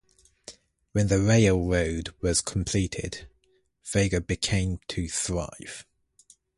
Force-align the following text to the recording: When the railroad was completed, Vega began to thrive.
When 0.93 1.09
the 1.09 1.19
railroad 1.21 2.09
was 2.21 2.41
completed, 2.41 3.27
Vega 3.85 4.19
began 4.19 4.79
to 4.87 5.07
thrive. 5.07 5.85